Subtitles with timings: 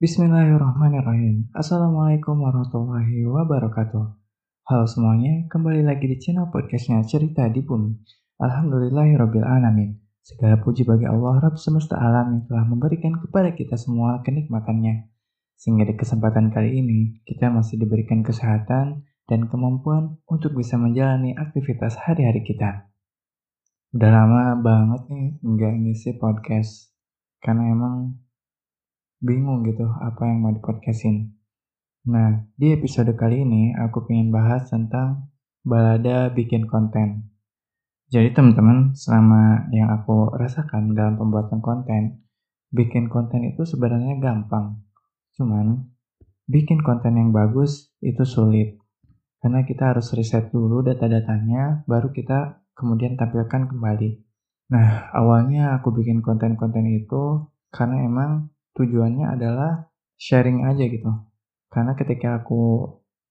[0.00, 1.52] Bismillahirrahmanirrahim.
[1.52, 4.04] Assalamualaikum warahmatullahi wabarakatuh.
[4.72, 8.00] Halo semuanya, kembali lagi di channel podcastnya Cerita di Bumi.
[8.40, 10.00] Alhamdulillahirrabbilalamin.
[10.24, 15.12] Segala puji bagi Allah Rabb semesta alam yang telah memberikan kepada kita semua kenikmatannya.
[15.60, 22.00] Sehingga di kesempatan kali ini, kita masih diberikan kesehatan dan kemampuan untuk bisa menjalani aktivitas
[22.00, 22.88] hari-hari kita.
[23.92, 26.88] Udah lama banget nih nggak ngisi podcast.
[27.44, 28.16] Karena emang
[29.20, 31.36] bingung gitu apa yang mau dipodcastin.
[32.08, 35.28] Nah, di episode kali ini aku ingin bahas tentang
[35.60, 37.28] balada bikin konten.
[38.10, 42.26] Jadi teman-teman, selama yang aku rasakan dalam pembuatan konten,
[42.74, 44.82] bikin konten itu sebenarnya gampang.
[45.38, 45.86] Cuman,
[46.50, 48.80] bikin konten yang bagus itu sulit.
[49.38, 54.10] Karena kita harus riset dulu data-datanya, baru kita kemudian tampilkan kembali.
[54.74, 61.10] Nah, awalnya aku bikin konten-konten itu karena emang tujuannya adalah sharing aja gitu.
[61.70, 62.86] Karena ketika aku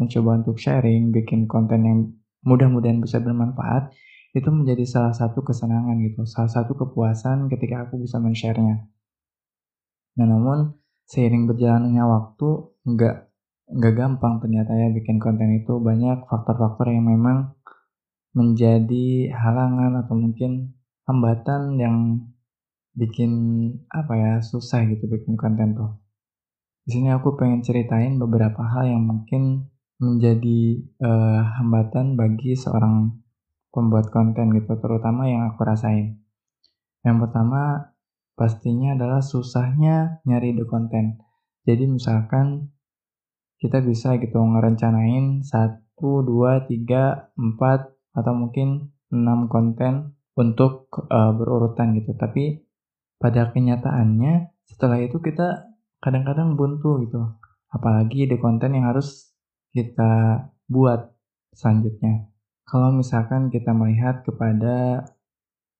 [0.00, 1.98] mencoba untuk sharing, bikin konten yang
[2.46, 3.92] mudah-mudahan bisa bermanfaat,
[4.32, 8.86] itu menjadi salah satu kesenangan gitu, salah satu kepuasan ketika aku bisa men-share-nya.
[10.16, 10.78] Nah, namun
[11.10, 12.48] seiring berjalannya waktu,
[12.86, 13.16] nggak
[13.70, 17.54] nggak gampang ternyata ya bikin konten itu banyak faktor-faktor yang memang
[18.34, 20.74] menjadi halangan atau mungkin
[21.06, 21.96] hambatan yang
[22.94, 23.32] bikin
[23.90, 26.00] apa ya susah gitu bikin konten tuh.
[26.86, 29.68] Di sini aku pengen ceritain beberapa hal yang mungkin
[30.00, 33.20] menjadi uh, hambatan bagi seorang
[33.70, 36.18] pembuat konten gitu, terutama yang aku rasain.
[37.04, 37.92] Yang pertama
[38.34, 41.20] pastinya adalah susahnya nyari ide konten.
[41.68, 42.72] Jadi misalkan
[43.60, 45.52] kita bisa gitu ngerencanain 1,
[46.00, 52.16] 2, 3, 4 atau mungkin 6 konten untuk uh, berurutan gitu.
[52.16, 52.69] Tapi
[53.20, 55.68] pada kenyataannya setelah itu kita
[56.00, 57.20] kadang-kadang buntu gitu.
[57.70, 59.30] Apalagi di konten yang harus
[59.70, 61.12] kita buat
[61.54, 62.26] selanjutnya.
[62.64, 65.04] Kalau misalkan kita melihat kepada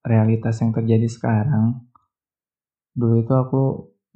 [0.04, 1.90] realitas yang terjadi sekarang
[2.96, 3.62] dulu itu aku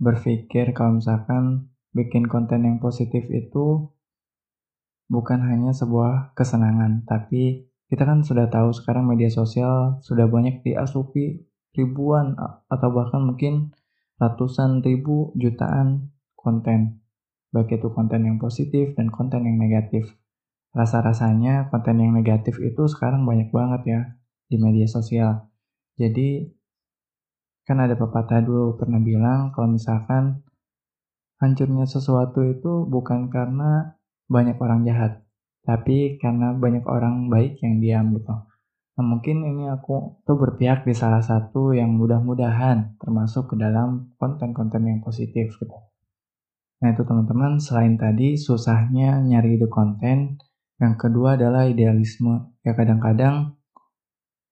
[0.00, 3.94] berpikir kalau misalkan bikin konten yang positif itu
[5.06, 11.46] bukan hanya sebuah kesenangan tapi kita kan sudah tahu sekarang media sosial sudah banyak diasupi
[11.74, 12.38] ribuan
[12.70, 13.74] atau bahkan mungkin
[14.18, 17.02] ratusan ribu jutaan konten.
[17.50, 20.10] Baik itu konten yang positif dan konten yang negatif.
[20.74, 24.00] Rasa-rasanya konten yang negatif itu sekarang banyak banget ya
[24.50, 25.50] di media sosial.
[25.94, 26.50] Jadi
[27.64, 30.44] kan ada pepatah dulu pernah bilang kalau misalkan
[31.40, 33.96] hancurnya sesuatu itu bukan karena
[34.28, 35.24] banyak orang jahat
[35.64, 38.36] tapi karena banyak orang baik yang diam gitu
[38.94, 44.86] Nah, mungkin ini aku tuh berpihak di salah satu yang mudah-mudahan termasuk ke dalam konten-konten
[44.86, 45.76] yang positif gitu.
[46.84, 50.36] Nah itu teman-teman selain tadi susahnya nyari ide konten,
[50.76, 52.52] yang kedua adalah idealisme.
[52.60, 53.56] Ya kadang-kadang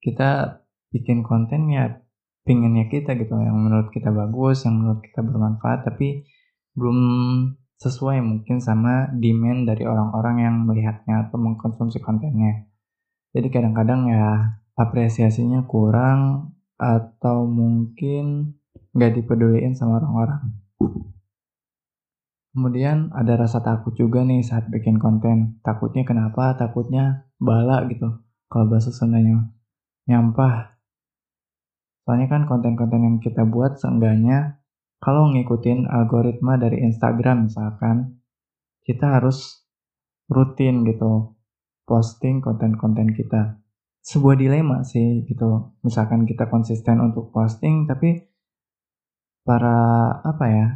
[0.00, 2.00] kita bikin konten ya
[2.48, 6.24] pinginnya kita gitu yang menurut kita bagus, yang menurut kita bermanfaat, tapi
[6.72, 6.98] belum
[7.76, 12.71] sesuai mungkin sama demand dari orang-orang yang melihatnya atau mengkonsumsi kontennya.
[13.32, 18.56] Jadi kadang-kadang ya apresiasinya kurang atau mungkin
[18.92, 20.52] nggak dipeduliin sama orang-orang.
[22.52, 25.56] Kemudian ada rasa takut juga nih saat bikin konten.
[25.64, 26.52] Takutnya kenapa?
[26.52, 28.20] Takutnya bala gitu.
[28.52, 29.48] Kalau bahasa Sundanya.
[30.04, 30.76] Nyampah.
[32.04, 34.60] Soalnya kan konten-konten yang kita buat seenggaknya
[35.02, 38.22] kalau ngikutin algoritma dari Instagram misalkan,
[38.86, 39.66] kita harus
[40.30, 41.34] rutin gitu
[41.92, 43.60] posting konten-konten kita.
[44.00, 45.76] Sebuah dilema sih gitu.
[45.84, 48.32] Misalkan kita konsisten untuk posting tapi
[49.44, 50.66] para apa ya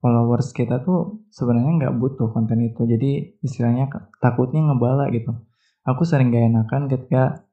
[0.00, 2.88] followers kita tuh sebenarnya nggak butuh konten itu.
[2.88, 3.92] Jadi istilahnya
[4.24, 5.36] takutnya ngebala gitu.
[5.84, 7.44] Aku sering gak enakan ketika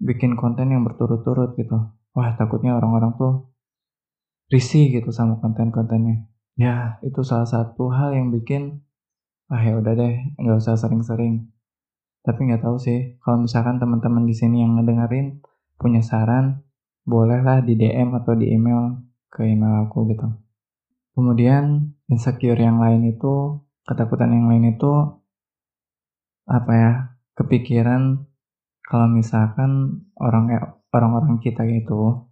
[0.00, 1.96] bikin konten yang berturut-turut gitu.
[2.12, 3.32] Wah takutnya orang-orang tuh
[4.52, 6.28] risih gitu sama konten-kontennya.
[6.60, 8.84] Ya itu salah satu hal yang bikin
[9.48, 11.48] ah ya udah deh nggak usah sering-sering
[12.26, 15.40] tapi nggak tahu sih, kalau misalkan teman-teman di sini yang ngedengerin
[15.78, 16.66] punya saran,
[17.08, 19.00] bolehlah di DM atau di email
[19.32, 20.28] ke email aku gitu.
[21.16, 24.92] Kemudian insecure yang lain itu, ketakutan yang lain itu
[26.48, 26.92] apa ya?
[27.38, 28.26] Kepikiran
[28.82, 30.50] kalau misalkan orang
[30.90, 32.26] orang-orang kita itu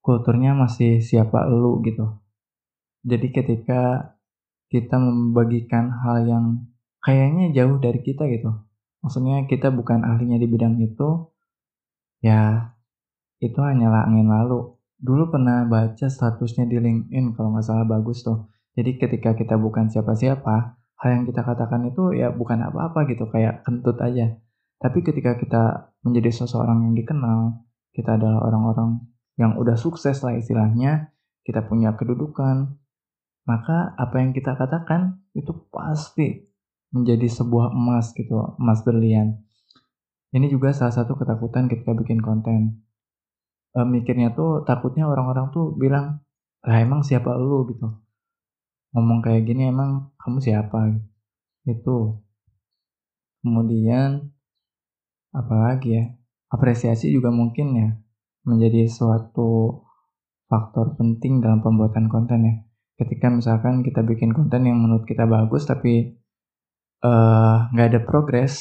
[0.00, 2.22] kulturnya masih siapa lu gitu.
[3.02, 4.14] Jadi ketika
[4.70, 6.46] kita membagikan hal yang
[7.02, 8.50] kayaknya jauh dari kita gitu,
[9.04, 11.30] maksudnya kita bukan ahlinya di bidang itu
[12.24, 12.72] ya
[13.42, 18.48] itu hanyalah angin lalu dulu pernah baca statusnya di LinkedIn kalau nggak salah bagus tuh
[18.76, 23.64] Jadi ketika kita bukan siapa-siapa, hal yang kita katakan itu ya bukan apa-apa gitu, kayak
[23.64, 24.36] kentut aja.
[24.76, 27.64] Tapi ketika kita menjadi seseorang yang dikenal,
[27.96, 29.00] kita adalah orang-orang
[29.40, 31.08] yang udah sukses lah istilahnya,
[31.48, 32.76] kita punya kedudukan,
[33.48, 36.44] maka apa yang kita katakan itu pasti
[36.94, 39.42] menjadi sebuah emas gitu, emas berlian.
[40.34, 42.82] Ini juga salah satu ketakutan ketika bikin konten.
[43.72, 46.20] E, mikirnya tuh takutnya orang-orang tuh bilang,
[46.66, 47.88] lah emang siapa lu gitu.
[48.94, 51.06] Ngomong kayak gini emang kamu siapa gitu.
[51.66, 51.96] Itu.
[53.42, 54.34] Kemudian
[55.30, 56.04] apalagi ya
[56.50, 57.88] apresiasi juga mungkin ya
[58.46, 59.82] menjadi suatu
[60.46, 62.54] faktor penting dalam pembuatan konten ya
[62.96, 66.16] ketika misalkan kita bikin konten yang menurut kita bagus tapi
[67.72, 68.54] nggak uh, ada progres.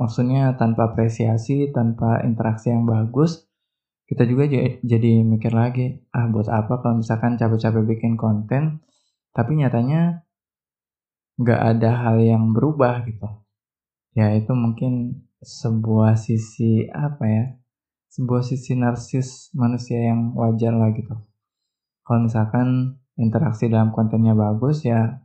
[0.00, 3.46] Maksudnya tanpa apresiasi tanpa interaksi yang bagus
[4.12, 4.44] kita juga
[4.84, 8.84] jadi mikir lagi ah buat apa kalau misalkan capek-capek bikin konten
[9.32, 10.20] tapi nyatanya
[11.40, 13.24] nggak ada hal yang berubah gitu.
[14.12, 17.44] Ya itu mungkin sebuah sisi apa ya
[18.12, 21.16] sebuah sisi narsis manusia yang wajar lah gitu.
[22.04, 25.24] Kalau misalkan interaksi dalam kontennya bagus ya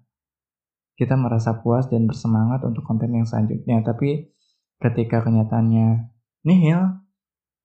[0.97, 4.33] kita merasa puas dan bersemangat untuk konten yang selanjutnya tapi
[4.81, 6.11] ketika kenyataannya
[6.43, 7.05] nihil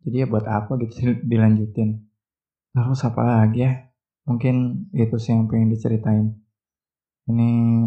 [0.04, 2.04] jadi ya buat apa gitu dilanjutin
[2.72, 3.72] terus apa lagi ya
[4.28, 6.38] mungkin itu sih yang pengen diceritain
[7.26, 7.86] ini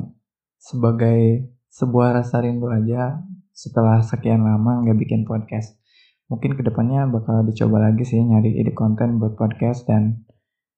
[0.60, 3.20] sebagai sebuah rasa rindu aja
[3.52, 5.76] setelah sekian lama nggak bikin podcast.
[6.32, 10.24] Mungkin ke depannya bakal dicoba lagi sih nyari ide konten buat podcast dan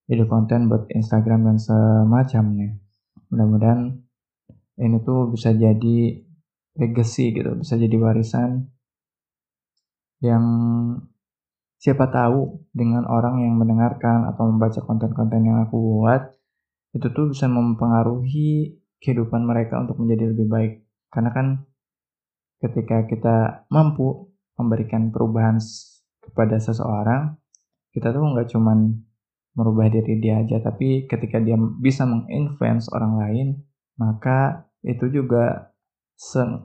[0.10, 2.82] ide konten buat Instagram dan semacamnya.
[3.30, 4.07] Mudah-mudahan
[4.78, 6.22] ini tuh bisa jadi
[6.78, 8.70] legacy gitu, bisa jadi warisan
[10.22, 10.46] yang
[11.78, 16.34] siapa tahu dengan orang yang mendengarkan atau membaca konten-konten yang aku buat
[16.98, 20.74] itu tuh bisa mempengaruhi kehidupan mereka untuk menjadi lebih baik.
[21.14, 21.48] Karena kan
[22.58, 23.38] ketika kita
[23.70, 25.62] mampu memberikan perubahan
[26.26, 27.38] kepada seseorang,
[27.94, 28.98] kita tuh nggak cuman
[29.54, 33.48] merubah diri dia aja, tapi ketika dia bisa menginfluence orang lain,
[33.98, 35.74] maka itu juga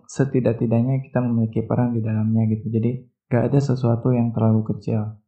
[0.09, 2.73] setidak-tidaknya kita memiliki peran di dalamnya gitu.
[2.73, 2.91] Jadi
[3.29, 5.21] gak ada sesuatu yang terlalu kecil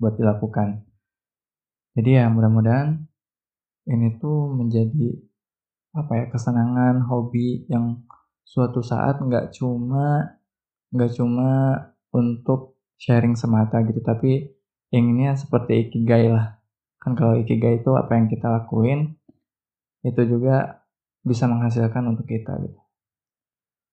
[0.00, 0.84] buat dilakukan.
[1.94, 3.06] Jadi ya mudah-mudahan
[3.88, 5.20] ini tuh menjadi
[5.94, 8.02] apa ya kesenangan, hobi yang
[8.42, 10.36] suatu saat nggak cuma
[10.94, 11.50] nggak cuma
[12.14, 14.54] untuk sharing semata gitu tapi
[14.94, 16.62] inginnya seperti ikigai lah
[17.02, 19.18] kan kalau ikigai itu apa yang kita lakuin
[20.06, 20.83] itu juga
[21.24, 22.80] bisa menghasilkan untuk kita gitu.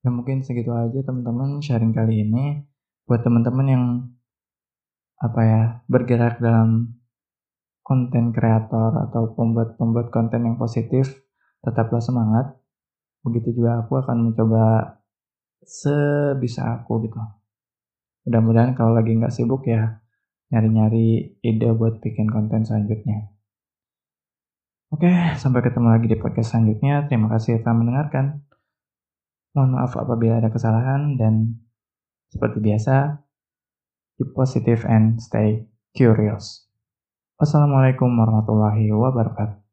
[0.04, 2.68] Ya mungkin segitu aja teman-teman sharing kali ini.
[3.08, 3.86] Buat teman-teman yang
[5.22, 7.00] apa ya bergerak dalam
[7.82, 11.24] konten kreator atau pembuat-pembuat konten yang positif
[11.64, 12.58] tetaplah semangat.
[13.24, 14.98] Begitu juga aku akan mencoba
[15.62, 17.18] sebisa aku gitu.
[18.28, 20.02] Mudah-mudahan kalau lagi nggak sibuk ya
[20.52, 23.32] nyari-nyari ide buat bikin konten selanjutnya
[24.92, 27.08] oke sampai ketemu lagi di podcast selanjutnya.
[27.08, 28.44] Terima kasih telah mendengarkan.
[29.56, 31.60] Mohon maaf apabila ada kesalahan dan
[32.32, 33.20] seperti biasa
[34.16, 36.68] keep positive and stay curious.
[37.42, 39.71] Wassalamualaikum warahmatullahi wabarakatuh